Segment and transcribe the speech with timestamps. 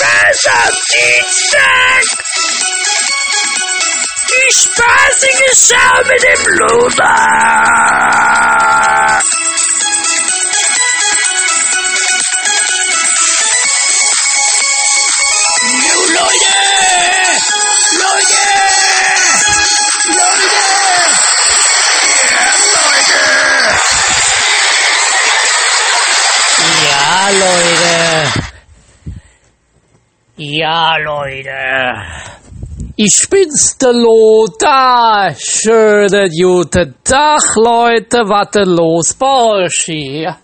[0.00, 2.04] Am Dienstag!
[4.30, 7.16] Die spaßige Schau mit dem Luder!
[16.14, 16.58] Leute!
[26.84, 28.07] Ja, Leute!
[32.94, 35.34] Ich bin's, der Lothar.
[35.36, 38.18] Schönen guten Tag, Leute.
[38.18, 40.36] Was denn los bei euch hier?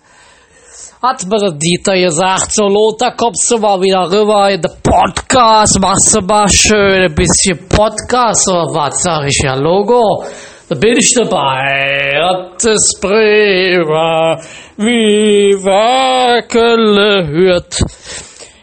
[1.00, 6.16] Hat mir Dieter gesagt, so Lothar, kommst du mal wieder rüber in den Podcast, machst
[6.16, 9.00] du mal schön ein bisschen Podcast oder was?
[9.00, 10.24] Sag ich ja, Logo.
[10.68, 12.18] Da bin ich dabei.
[12.20, 14.40] Hat es prima,
[14.76, 17.78] wie Werkele hört.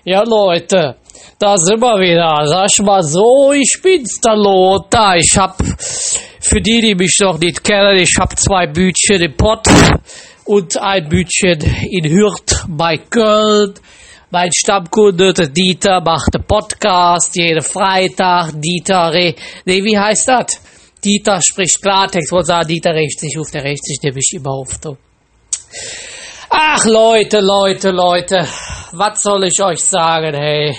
[0.03, 0.95] Ja, Leute,
[1.41, 2.45] da sind wir wieder.
[2.45, 5.17] Sag ich mal so, ich bin's, der Lothar.
[5.17, 5.57] Ich hab,
[6.39, 9.67] für die, die mich noch nicht kennen, ich hab zwei Bütchen im Pott
[10.45, 13.73] und ein Bütchen in Hürth bei Köln.
[14.29, 18.51] Mein Stammkunde, der Dieter, macht einen Podcast jeden Freitag.
[18.61, 19.33] Dieter, re
[19.65, 20.61] nee, wie heißt das?
[21.03, 24.79] Dieter spricht Klartext, wollte sagen, Dieter rächt sich auf, der rächt sich nämlich immer auf.
[26.51, 28.47] Ach, Leute, Leute, Leute,
[28.91, 30.77] was soll ich euch sagen, hey?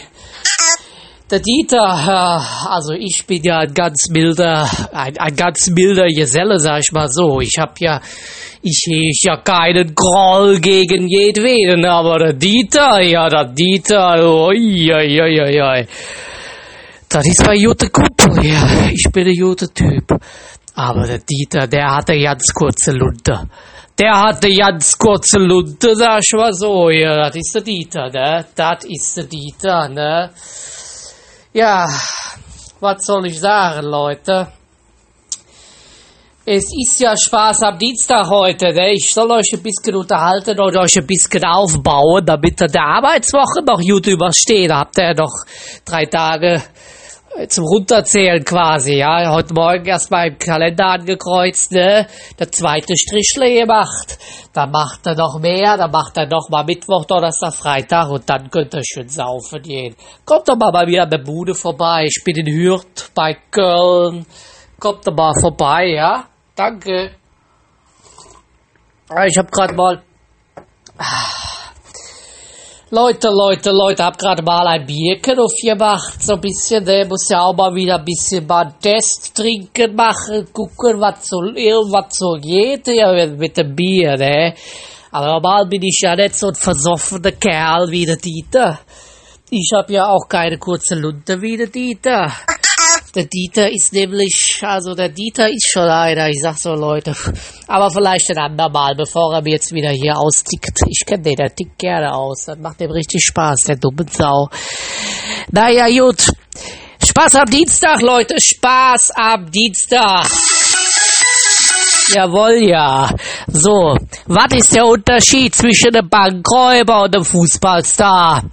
[1.32, 6.60] Der Dieter, äh, also ich bin ja ein ganz milder, ein, ein ganz milder Geselle,
[6.60, 7.40] sag ich mal so.
[7.40, 8.02] Ich hab ja,
[8.60, 15.22] ich heg ja keinen Groll gegen jedweden, aber der Dieter, ja, der Dieter, oi, oi,
[15.22, 15.86] oi, oi, oi.
[17.08, 18.90] Das ist ein guter Kumpel, ja.
[18.92, 20.04] Ich bin ein guter Typ.
[20.74, 23.48] Aber der Dieter, der hatte ganz kurze Lunte.
[23.98, 27.16] Der hatte ganz kurze Lunte, sag ich mal so, ja.
[27.22, 28.44] Das ist der Dieter, ne?
[28.54, 30.30] Das ist der Dieter, ne?
[31.54, 31.86] Ja,
[32.80, 34.48] was soll ich sagen, Leute?
[36.46, 38.94] Es ist ja Spaß am Dienstag heute, ne?
[38.94, 43.62] Ich soll euch ein bisschen unterhalten und euch ein bisschen aufbauen, damit ihr der Arbeitswoche
[43.66, 44.70] noch gut übersteht.
[44.70, 45.44] Da habt ihr noch
[45.84, 46.62] drei Tage
[47.48, 49.32] zum Runterzählen quasi, ja.
[49.32, 52.06] Heute Morgen erstmal im Kalender angekreuzt, ne?
[52.38, 54.18] Der zweite Strichle gemacht.
[54.52, 58.50] Dann macht er noch mehr, dann macht er noch mal Mittwoch, Donnerstag, Freitag und dann
[58.50, 59.96] könnt ihr schön saufen gehen.
[60.24, 62.04] Kommt doch mal bei mir an der Bude vorbei.
[62.06, 64.26] Ich bin in Hürth bei Köln.
[64.78, 66.24] Kommt doch mal vorbei, ja?
[66.54, 67.12] Danke.
[69.26, 70.02] Ich hab grad mal
[72.94, 77.40] Leute, Leute, Leute, hab gerade mal ein Bierchen aufgemacht, so ein bisschen, ne, muss ja
[77.40, 82.34] auch mal wieder ein bisschen mal einen Test trinken machen, gucken, was so, was so
[82.38, 84.54] geht, ja, mit, dem Bier, ne.
[85.10, 88.80] Aber normal bin ich ja nicht so ein versoffener Kerl wie der Dieter.
[89.48, 92.30] Ich hab ja auch keine kurze Lunte wie der Dieter.
[93.14, 97.14] Der Dieter ist nämlich, also der Dieter ist schon einer, ich sag so Leute.
[97.66, 100.80] Aber vielleicht ein andermal, bevor er mir jetzt wieder hier austickt.
[100.88, 102.46] Ich kenne den, der tickt gerne aus.
[102.46, 104.48] Das macht dem richtig Spaß, der dumme Sau.
[105.50, 106.24] Naja, gut.
[107.06, 108.36] Spaß am Dienstag, Leute.
[108.40, 110.26] Spaß am Dienstag.
[112.14, 113.10] Jawohl, ja.
[113.46, 113.94] So,
[114.26, 118.44] was ist der Unterschied zwischen einem Bankräuber und einem Fußballstar?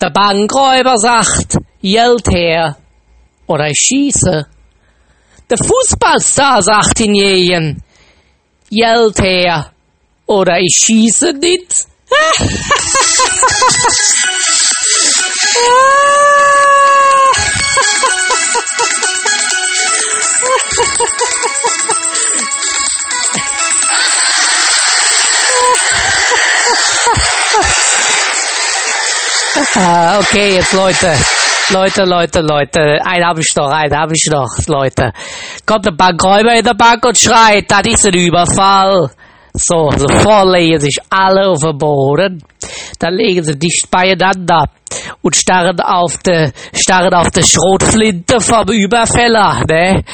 [0.00, 2.78] Der Bankräuber sagt, Geld her
[3.46, 4.46] oder ich schieße.
[5.50, 7.82] Der Fußballstar sagt in jeden,
[8.70, 9.70] Geld her
[10.24, 11.84] oder ich schieße nicht.
[29.76, 31.16] Ah, okay, jetzt Leute.
[31.70, 32.98] Leute, Leute, Leute.
[33.06, 35.12] Einen habe ich noch, einen habe ich noch, Leute.
[35.64, 39.10] Kommt ein Bankräuber in der Bank und schreit, das ist ein Überfall.
[39.54, 42.42] So, sofort legen sich alle auf den Boden.
[42.98, 44.64] Dann legen sie dicht beieinander
[45.22, 50.04] und starren auf de, starren auf de Schrotflinte vom Überfäller, ne?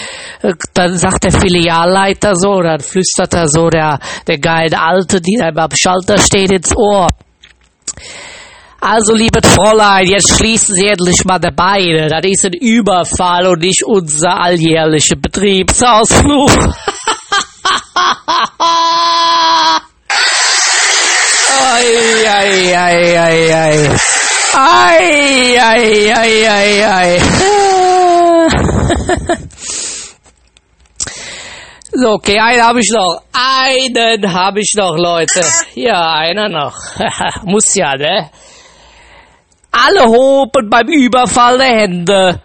[0.75, 5.49] Dann sagt der Filialleiter so, dann flüstert er so der, der geile Alte, die da
[5.49, 7.09] am Schalter steht, ins Ohr.
[8.81, 12.09] Also, liebe Fräulein, jetzt schließen Sie endlich mal die Beine.
[12.09, 16.50] Das ist ein Überfall und nicht unser alljährlicher Betriebsausflug.
[21.62, 23.97] Ei, ei, ei, ei, ei.
[24.53, 27.21] Ei, ei, ei, ei, ei.
[31.93, 33.23] So, okay, einen habe ich noch.
[33.33, 35.44] Einen habe ich noch, Leute.
[35.75, 36.75] Ja, einer noch.
[37.44, 38.31] Muss ja, ne?
[39.73, 42.43] Alle hoben beim Überfall der Hände.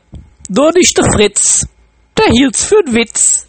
[0.50, 1.68] Nur nicht der Fritz.
[2.18, 3.46] Der hielt's für'n Witz.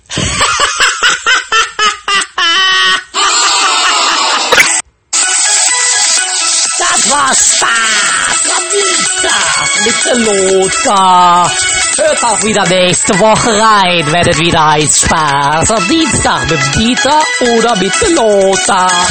[6.78, 11.50] Das war Spaß am Dienstag mit der Lothar.
[11.98, 17.22] Hört auch wieder nächste Woche rein, wenn es wieder heißt Spaß am Dienstag mit Dieter
[17.54, 19.06] oder mit der Lothar.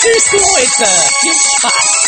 [0.00, 0.90] Tschüss Leute,
[1.20, 1.99] viel Spaß.